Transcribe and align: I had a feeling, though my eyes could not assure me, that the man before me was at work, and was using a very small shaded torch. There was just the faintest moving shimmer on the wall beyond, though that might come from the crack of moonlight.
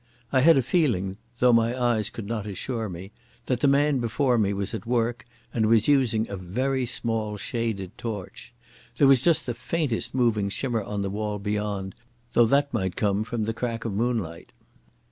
I 0.31 0.39
had 0.39 0.57
a 0.57 0.63
feeling, 0.63 1.17
though 1.37 1.53
my 1.53 1.79
eyes 1.79 2.09
could 2.09 2.25
not 2.25 2.47
assure 2.47 2.89
me, 2.89 3.11
that 3.45 3.59
the 3.59 3.67
man 3.67 3.99
before 3.99 4.39
me 4.39 4.51
was 4.51 4.73
at 4.73 4.87
work, 4.87 5.25
and 5.53 5.67
was 5.67 5.87
using 5.87 6.27
a 6.27 6.35
very 6.35 6.87
small 6.87 7.37
shaded 7.37 7.95
torch. 7.99 8.51
There 8.97 9.05
was 9.07 9.21
just 9.21 9.45
the 9.45 9.53
faintest 9.53 10.15
moving 10.15 10.49
shimmer 10.49 10.81
on 10.81 11.03
the 11.03 11.11
wall 11.11 11.37
beyond, 11.37 11.93
though 12.33 12.47
that 12.47 12.73
might 12.73 12.95
come 12.95 13.23
from 13.23 13.43
the 13.43 13.53
crack 13.53 13.85
of 13.85 13.93
moonlight. 13.93 14.51